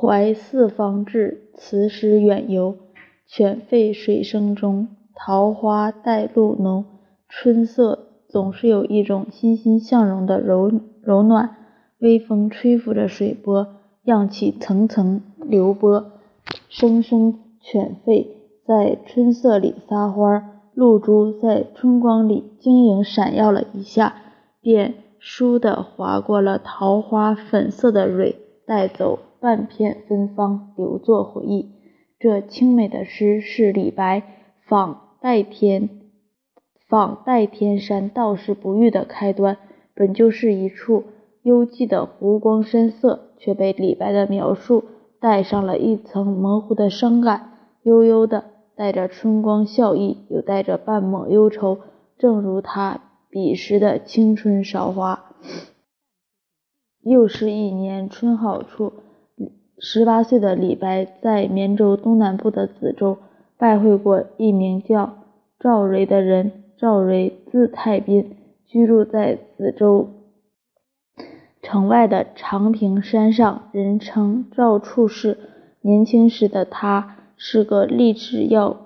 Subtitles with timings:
[0.00, 2.76] 怀四方志，辞师远游。
[3.26, 6.84] 犬吠水声中，桃花带露浓。
[7.28, 10.70] 春色总是有一种欣欣向荣的柔
[11.02, 11.56] 柔暖，
[11.98, 13.66] 微风吹拂着水波，
[14.04, 16.12] 漾起层层流波。
[16.68, 18.24] 声声犬吠
[18.64, 24.14] 在春色里撒欢，露珠在春光里晶莹闪耀了一下，
[24.60, 31.70] 便倏地划过了桃花粉色的蕊，带走半片芬芳，留作回忆。
[32.18, 34.22] 这清美的诗是李白
[34.66, 35.88] 访代天
[36.88, 39.58] 访代天山道士不遇的开端，
[39.94, 41.04] 本就是一处
[41.42, 44.84] 幽寂的湖光山色，却被李白的描述
[45.20, 47.52] 带上了一层模糊的伤感，
[47.82, 48.44] 悠悠的
[48.74, 51.78] 带着春光笑意，又带着半抹忧愁，
[52.18, 53.00] 正如他
[53.30, 55.26] 彼时的青春韶华。
[57.00, 58.92] 又是一年春好处。
[59.80, 63.18] 十八岁的李白在绵州东南部的梓州
[63.56, 65.18] 拜会过一名叫
[65.58, 66.52] 赵蕊的人。
[66.76, 70.10] 赵蕊字太宾，居住在梓州
[71.60, 75.38] 城外的长平山上，人称赵处士。
[75.80, 78.76] 年轻时的他是个立志要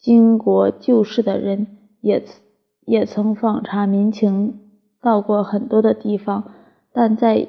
[0.00, 1.68] 经国救世的人，
[2.00, 2.24] 也
[2.84, 4.58] 也曾访查民情，
[5.00, 6.52] 到过很多的地方，
[6.92, 7.46] 但在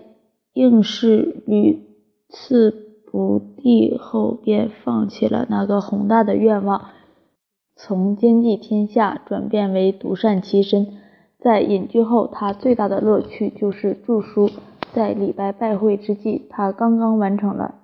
[0.54, 1.89] 应试屡
[2.30, 2.72] 次
[3.12, 6.90] 不第后，便放弃了那个宏大的愿望，
[7.76, 10.86] 从兼济天下转变为独善其身。
[11.40, 14.52] 在隐居后，他最大的乐趣就是著书。
[14.94, 17.76] 在李白拜会之际，他刚刚完成了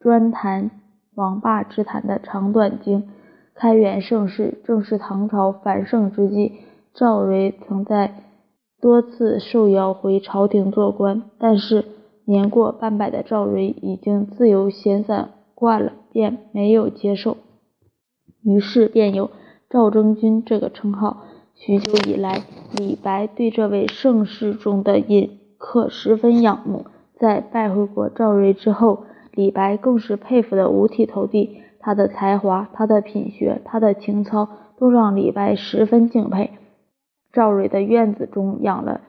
[0.00, 0.70] 专谈
[1.14, 3.08] 王霸之谈的长短经。
[3.54, 6.54] 开元盛世，正是唐朝繁盛之际。
[6.92, 8.24] 赵蕊曾在
[8.80, 11.84] 多次受邀回朝廷做官，但是。
[12.30, 17.36] 年过半百的赵蕊已经自由闲散惯了，便没有接受，
[18.44, 19.32] 于是便有
[19.68, 21.24] 赵征君这个称号。
[21.56, 22.44] 许久以来，
[22.78, 26.86] 李白对这位盛世中的隐客十分仰慕。
[27.18, 31.58] 在拜会过赵蕊之后，李白更是佩服得五体投地。
[31.80, 34.48] 他的才华、他的品学、他的情操，
[34.78, 36.52] 都让李白十分敬佩。
[37.32, 39.00] 赵蕊的院子中养了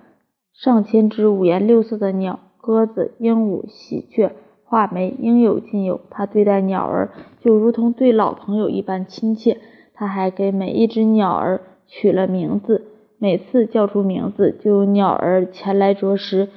[0.53, 2.39] 上千只五颜六色的鸟。
[2.61, 4.31] 鸽子、鹦鹉、喜鹊、
[4.63, 5.99] 画眉应有尽有。
[6.09, 7.09] 他对待鸟儿
[7.41, 9.57] 就如同对老朋友一般亲切。
[9.93, 12.85] 他还给每一只鸟儿取了名字，
[13.19, 16.49] 每次叫出名字，就有鸟儿前来啄食。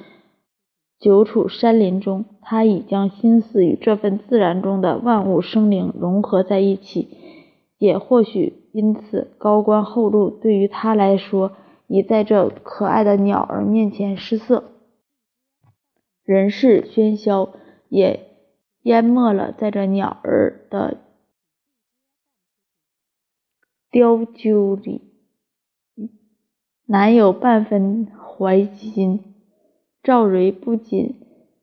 [0.99, 7.09] 久处山林中，他已将心思与这份自然中的万物生灵融合在一起。
[7.77, 11.51] 也或许因此，高官厚禄对于他来说，
[11.87, 14.63] 已在这可爱的鸟儿面前失色。
[16.25, 17.53] 人世喧嚣
[17.87, 18.27] 也
[18.81, 20.97] 淹没了在这鸟儿的
[23.91, 25.01] 雕阄里，
[26.85, 29.35] 难有半分怀心。
[30.03, 31.15] 赵蕊不仅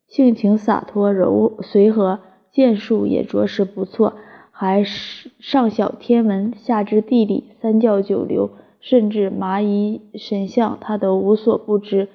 [0.06, 4.16] 性情洒脱柔随和，剑术也着实不错，
[4.50, 8.50] 还是上晓天文，下知地理，三教九流，
[8.80, 12.08] 甚至麻衣神相，他都无所不知。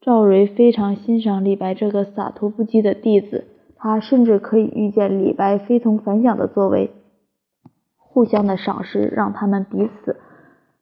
[0.00, 6.92] 赵蕊非常欣赏李白这个洒脱不羁的弟子，他甚至可以预见李白非同凡响的作为。
[7.96, 10.16] 互相的赏识让他们彼此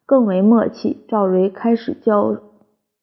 [0.05, 1.03] 更为默契。
[1.07, 2.37] 赵蕊开始教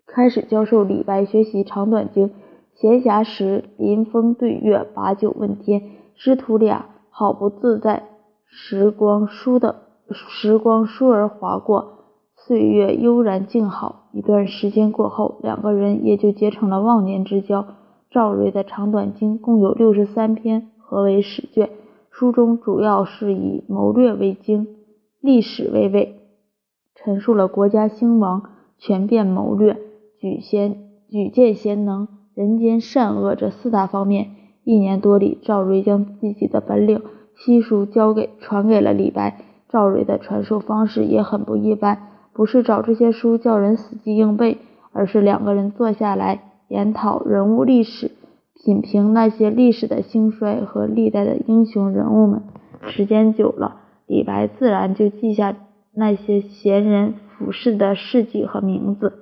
[0.07, 2.31] 开始教授李白学习长短经，
[2.75, 5.83] 闲暇时临风对月，把酒问天，
[6.15, 8.05] 师徒俩好不自在。
[8.47, 9.83] 时光倏的
[10.13, 12.04] 时光倏而划过。
[12.47, 17.65] 岁月悠然静好，一段时间过后，两个人也就结成了忘年之交。
[18.11, 21.71] 赵蕊的长短经共有六十三篇，合为史卷。
[22.11, 24.67] 书中主要是以谋略为经，
[25.23, 26.17] 历史为纬，
[26.95, 28.43] 陈述了国家兴亡、
[28.77, 29.79] 权变谋略、
[30.21, 30.77] 举贤
[31.09, 34.33] 举荐贤能、人间善恶这四大方面。
[34.65, 37.01] 一年多里，赵蕊将自己的本领
[37.35, 39.41] 悉数交给传给了李白。
[39.71, 42.11] 赵蕊的传授方式也很不一般。
[42.35, 44.59] 不是找这些书叫人死记硬背，
[44.93, 48.11] 而是两个人坐下来研讨人物历史，
[48.55, 52.43] 品评那些历史的兴衰和历代的英雄人物们。
[52.89, 53.77] 时间久了，
[54.07, 55.57] 李白自然就记下
[55.95, 59.13] 那些贤人俯视的事迹和名字，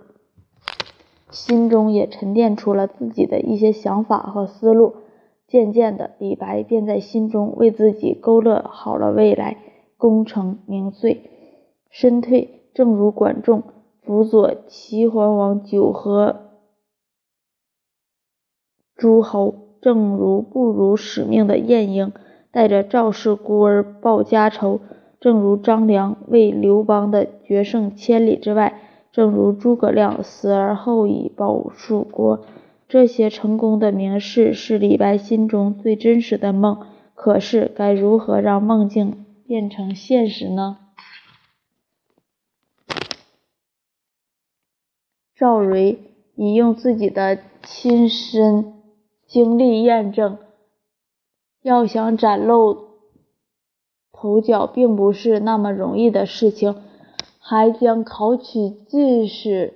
[1.30, 4.94] 心中也沉淀出了自己的一些想法和思路。
[5.46, 9.58] 渐渐的，李白便在心中为自己勾勒好了未来，
[9.98, 11.30] 功成名遂，
[11.90, 12.61] 身退。
[12.74, 13.62] 正如管仲
[14.02, 16.50] 辅佐齐桓王九合
[18.96, 22.12] 诸侯，正如不辱使命的晏婴
[22.50, 24.80] 带着赵氏孤儿报家仇，
[25.20, 28.80] 正如张良为刘邦的决胜千里之外，
[29.10, 32.44] 正如诸葛亮死而后已保蜀国。
[32.88, 36.78] 这些成功的名士是李白心中最真实的梦。
[37.14, 40.78] 可是，该如何让梦境变成现实呢？
[45.42, 45.98] 赵蕊
[46.36, 48.74] 已用自己的亲身
[49.26, 50.38] 经历验证，
[51.62, 52.90] 要想崭露
[54.12, 56.80] 头角，并不是那么容易的事情，
[57.40, 59.74] 还将考取进士。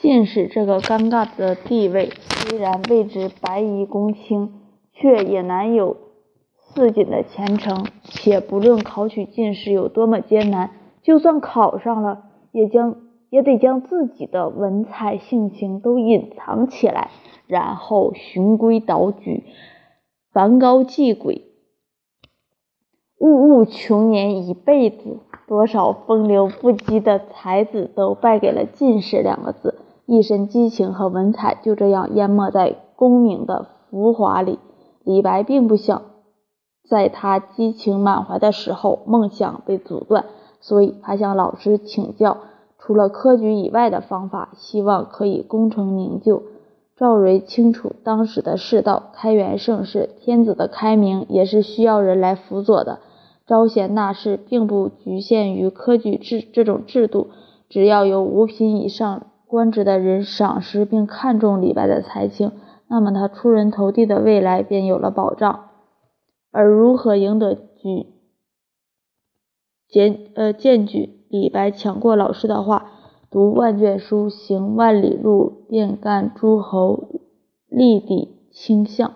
[0.00, 2.12] 进士这个尴尬的地位，
[2.46, 4.52] 虽然位置白衣公卿，
[4.92, 5.96] 却也难有
[6.74, 7.86] 自己的前程。
[8.02, 10.70] 且不论考取进士有多么艰难，
[11.02, 12.96] 就算考上了，也将
[13.28, 17.10] 也得将自己的文采性情都隐藏起来，
[17.46, 19.44] 然后循规蹈矩，
[20.32, 21.42] 梵高祭鬼，
[23.18, 25.18] 物物穷年一辈子。
[25.46, 29.80] 多少风流不羁的才子都败给了“进士”两个字。
[30.06, 34.60] 一身激情和文采就这样淹没在功名的浮华里。
[35.02, 36.02] 李白并不想
[36.90, 40.24] 在他激情满怀的时候梦想被阻断，
[40.60, 42.38] 所以他向老师请教
[42.80, 46.42] 除了科举以外的方法，希望可以功成名就。
[46.96, 52.98] 赵蕊清楚当时的世道，开元盛世，天子的开明也是需要人来辅佐的。
[53.46, 57.28] 招贤纳士并不局限于科举制这种制度，
[57.68, 59.22] 只要有五品以上。
[59.46, 62.52] 官职的人赏识并看重李白的才情，
[62.88, 65.69] 那么他出人头地的未来便有了保障。
[66.50, 68.06] 而如何赢得举
[69.88, 72.92] 荐呃荐举，李白抢过老师的话
[73.30, 77.20] ：“读万卷书，行万里路，便干诸侯，
[77.68, 79.12] 立地倾相。”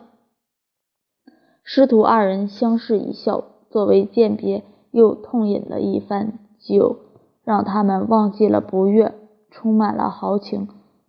[1.62, 6.96] 师徒二人相视一笑，作为鉴别，又痛饮了一番酒，
[7.44, 9.14] 让他们忘记了不悦。
[9.56, 10.66] 充满了豪情。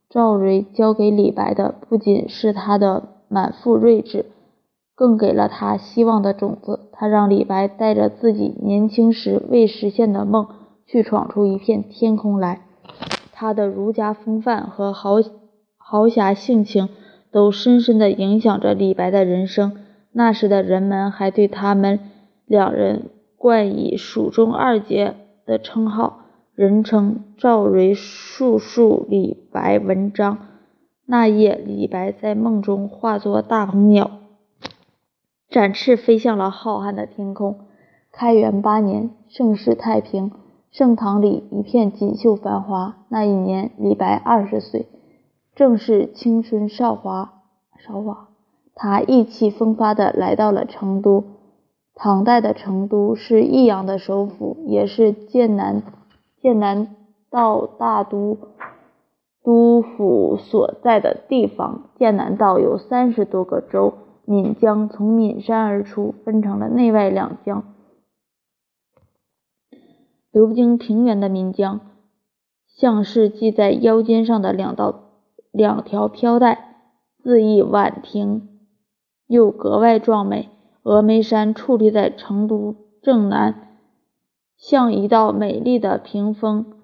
[0.08, 4.28] 赵蕊教给李白的不仅是他的满腹睿智，
[4.96, 6.90] 更给了他希望的种子。
[6.94, 10.48] 他让李白带着自己年轻时未实现的梦，
[10.88, 12.62] 去闯出一片天空来。
[13.34, 15.18] 他的儒家风范和豪
[15.78, 16.88] 豪侠性情，
[17.32, 19.74] 都深深地影响着李白的人生。
[20.14, 22.00] 那时的人们还对他们
[22.46, 25.16] 两人冠以“蜀中二杰”
[25.46, 26.22] 的称号。
[26.56, 30.38] 人称赵蕊述述李白文章。
[31.06, 34.10] 那夜，李白在梦中化作大鹏鸟，
[35.56, 37.60] 展翅飞向了浩瀚的天空。
[38.12, 40.32] 开元八年，盛世太平，
[40.70, 42.98] 盛唐里一片锦绣繁华。
[43.08, 44.86] 那一年，李白二十岁，
[45.56, 47.36] 正是青春少华
[47.80, 48.28] 少华。
[48.74, 51.24] 他意气风发地来到了成都。
[51.94, 55.82] 唐代的成都是益阳的首府，也是剑南。
[56.42, 56.94] 剑南
[57.30, 58.38] 道大都
[59.42, 63.94] 督府所在的地方，剑南道有三十多个州。
[64.26, 67.76] 岷江从岷山而出，分成了内外两江，
[70.32, 71.80] 流经平原的岷江，
[72.68, 75.04] 像是系在腰间上的两道
[75.52, 76.76] 两条飘带，
[77.24, 78.60] 恣意婉婷，
[79.28, 80.50] 又格外壮美。
[80.84, 83.80] 峨眉山矗立在成都正南。
[84.56, 86.78] 像一道美丽的屏风，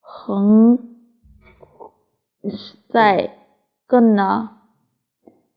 [0.00, 0.78] 横
[2.90, 3.38] 在
[3.86, 4.59] 根呢，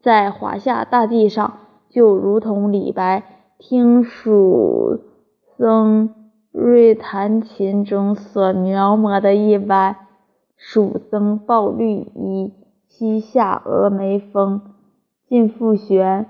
[0.03, 1.53] 在华夏大地上，
[1.89, 3.23] 就如同李白
[3.57, 4.99] 听蜀
[5.57, 6.13] 僧
[6.51, 9.95] 瑞弹琴中所描摹的一般。
[10.57, 12.53] 蜀僧抱绿衣，
[12.87, 14.61] 西下峨眉峰。
[15.27, 16.25] 晋复玄《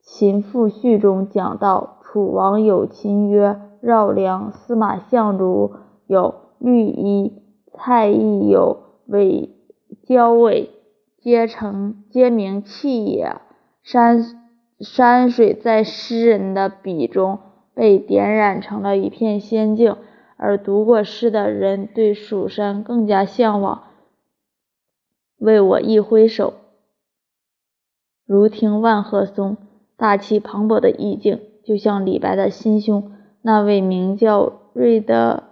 [0.00, 3.60] 秦赋序》中讲到，楚王有琴曰。
[3.82, 5.72] 绕梁司马相如
[6.06, 7.42] 有绿衣，
[7.72, 9.50] 蔡邕有尾
[10.04, 10.70] 交尾，
[11.22, 13.36] 皆成皆名气也。
[13.84, 14.24] 山
[14.80, 17.38] 山水在诗人的笔中
[17.74, 19.96] 被点染成了一片仙境，
[20.36, 23.84] 而读过诗的人对蜀山更加向往。
[25.38, 26.54] 为我一挥手，
[28.26, 29.56] 如听万壑松，
[29.96, 33.12] 大气磅礴的意境，就像李白的心胸。
[33.42, 35.51] 那位名叫瑞的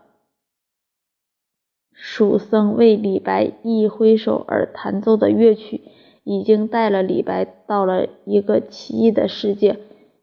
[2.02, 5.82] 蜀僧为李白一挥手而弹奏的乐曲，
[6.24, 9.78] 已经带了李白到了一个奇异的世界。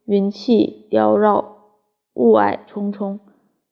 [0.05, 1.57] 云气缭绕，
[2.15, 3.19] 雾霭重重，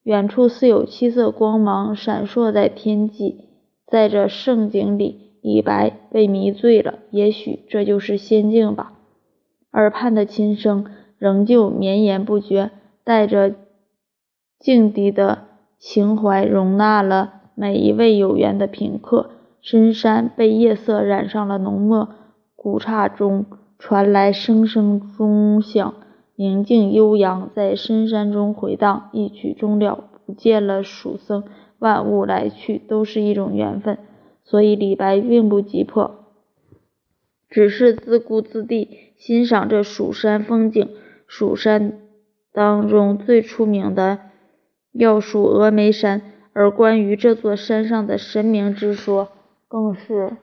[0.03, 3.45] 远处似有七色光芒闪烁在天际。
[3.88, 8.93] 在这盛景里，李白被迷醉了，也许这就是仙境吧。
[9.71, 10.85] 耳畔的琴声
[11.17, 12.69] 仍旧绵延不绝，
[13.03, 13.55] 带着
[14.59, 15.45] 静涤的
[15.79, 19.31] 情怀，容纳了每一位有缘的品客。
[19.62, 22.09] 深山被夜色染上了浓墨，
[22.55, 23.47] 古刹中
[23.79, 25.95] 传来声声钟响，
[26.35, 29.09] 宁静悠扬，在深山中回荡。
[29.12, 31.45] 一曲终了，不见了蜀僧，
[31.79, 33.97] 万物来去都是一种缘分，
[34.43, 36.12] 所以李白并不急迫，
[37.50, 40.88] 只是自顾自地欣赏这蜀山风景。
[41.25, 42.01] 蜀山
[42.53, 44.19] 当中最出名的
[44.91, 46.21] 要数峨眉山，
[46.55, 49.29] 而关于这座山上的神明之说。
[49.67, 50.38] 更是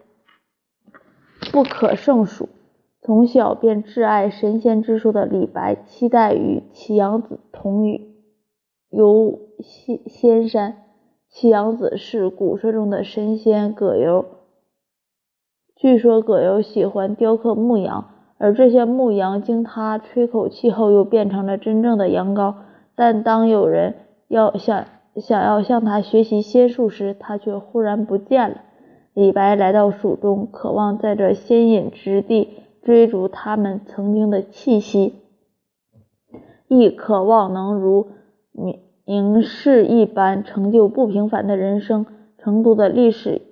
[1.53, 2.49] 不可胜数。
[3.01, 7.83] 从小便挚爱神仙之说的李白，期待与祁阳子同
[8.91, 10.77] 游仙仙山。
[11.31, 14.27] 祁阳子是古书中的神仙葛优，
[15.77, 22.57] 据说葛优喜欢雕刻牧羊，而这些牧羊经他吹口气后，又变成了真正的羊羔。
[22.95, 23.95] 但当有人
[24.29, 24.85] 要想
[25.17, 28.63] 想要向他学习仙术时，他却忽然不见了。
[29.15, 32.49] 李白来到蜀中，渴望在这仙隐之地
[32.83, 35.17] 追逐他们曾经的气息，
[36.67, 38.09] 亦渴望能如
[38.53, 42.07] 名名士一般成就不平凡的人生。
[42.39, 43.43] 成都的历史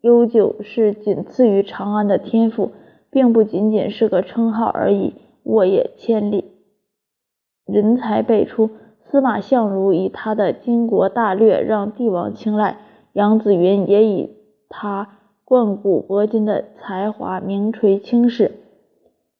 [0.00, 2.72] 悠久，是仅次于长安的天赋，
[3.10, 5.14] 并不仅仅是个称号而已。
[5.44, 6.44] 沃野千里，
[7.64, 8.68] 人才辈出。
[9.10, 12.78] 司马相如以他的经国大略让帝王青睐，
[13.12, 14.36] 杨子云也以。
[14.68, 15.08] 他
[15.44, 18.52] 贯古博今的才华名垂青史，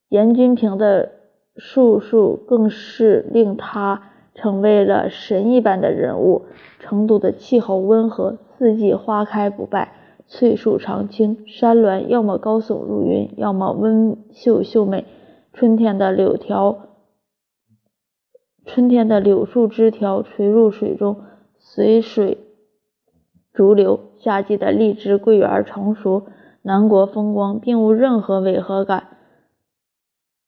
[0.08, 1.10] 严君平的
[1.56, 6.46] 术数更是令他成为了神一般的人物。
[6.78, 9.92] 成都的气候温和，四季花开不败，
[10.26, 15.04] 翠树常青，山峦要么高耸入云，要么温秀秀美。
[15.52, 16.87] 春天的柳条，
[18.68, 21.22] 春天的柳树枝条垂入水中，
[21.58, 22.36] 随水。
[23.54, 26.26] 逐流，夏季的荔枝、桂圆成熟，
[26.60, 29.04] 南国风光，并无任何违和感。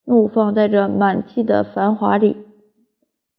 [0.04, 2.36] 怒放在这满季的繁华里，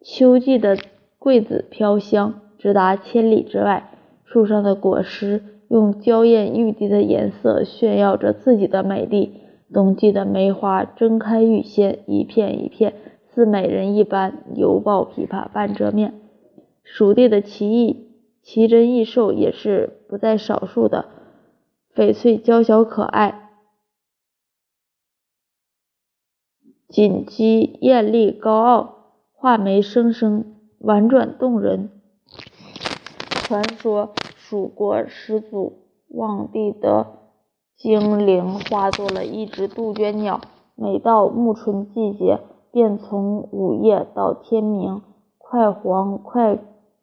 [0.03, 0.75] 秋季的
[1.19, 3.91] 桂子飘香，直达千里之外。
[4.25, 9.41] 树上的果实用娇艳欲滴的颜色炫耀着自己的美丽。
[9.71, 12.93] 冬季的梅花睁开欲仙，一片一片，
[13.33, 16.13] 似美人一般，犹抱琵琶半遮面。
[16.83, 18.09] 蜀地的奇异。
[18.43, 21.05] 奇珍异兽也是不在少数的，
[21.93, 23.51] 翡翠娇小可爱，
[26.89, 28.95] 锦鸡艳丽高傲，
[29.31, 31.91] 画眉生生婉转动人。
[33.43, 37.05] 传说蜀国始祖望帝的
[37.77, 40.41] 精灵化作了一只杜鹃鸟，
[40.73, 42.39] 每到暮春季节，
[42.71, 45.01] 便从午夜到天明，
[45.37, 46.57] 快黄快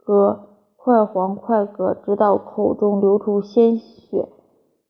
[0.04, 0.44] 歌。
[0.80, 4.26] 快黄快歌，直到口中流出鲜血，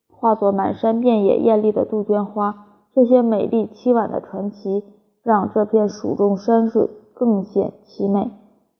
[0.09, 2.67] 化作满山遍野艳丽的杜鹃花。
[2.93, 4.85] 这些美丽凄婉的传奇，
[5.21, 8.31] 让这片蜀中山水更显凄美。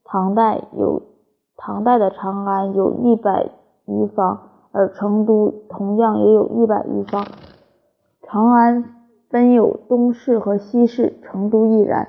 [0.06, 1.02] 唐代有
[1.58, 3.50] 唐代的长安有一百
[3.86, 4.40] 余方，
[4.72, 7.26] 而成都同样也有一百余方。
[8.22, 8.99] 长安
[9.30, 12.08] 分有东市和西市，成都亦然。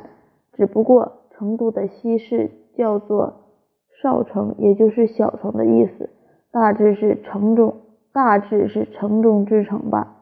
[0.52, 3.34] 只不过成都的西市叫做。
[4.02, 6.08] 少城，也就是小城的意思，
[6.50, 7.74] 大致是城中，
[8.14, 10.16] 大致是城中之城吧。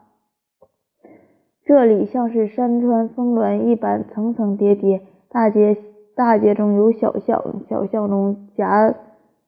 [1.63, 5.77] 这里像是山川峰峦一般，层层叠叠，大街
[6.13, 8.93] 大街中有小巷，小巷中夹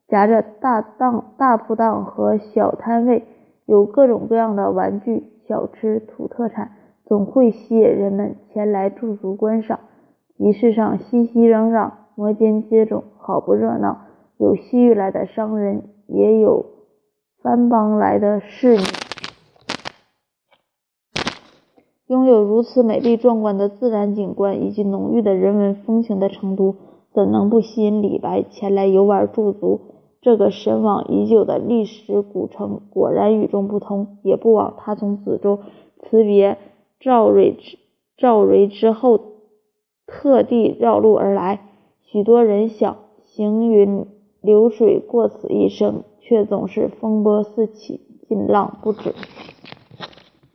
[0.07, 3.25] 夹着大档、大铺档和小摊位，
[3.65, 6.71] 有各种各样的玩具、小吃、土特产，
[7.11, 9.81] 总会吸引人们前来驻足观赏。
[10.37, 13.97] 集市上熙熙攘攘，摩肩接踵，好不热闹。
[14.37, 16.67] 有西域来的商人，也有
[17.43, 18.83] 番邦来的侍女。
[22.07, 26.77] 拥有如此美丽壮观的自然景观以及浓郁的人文风情的成都，
[27.13, 29.81] 怎能不吸引李白前来游玩驻足？
[30.21, 34.19] 这个神往已久的历史古城果然与众不同。
[34.23, 35.59] 也不枉他从子州
[36.03, 36.57] 辞别
[37.01, 37.77] 赵蕊之
[38.15, 39.19] 赵蕊之后，
[40.07, 41.67] 特地绕路而来。
[42.03, 44.05] 许多人想行云。
[44.41, 49.13] 流水过此一生，却总是风波四起，劲浪不止。